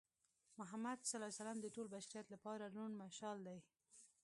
محمد 0.59 0.99
ص 1.09 1.11
د 1.63 1.67
ټول 1.75 1.87
بشریت 1.95 2.27
لپاره 2.35 2.71
روڼ 2.75 2.89
مشال 3.03 3.37
دی. 3.47 3.59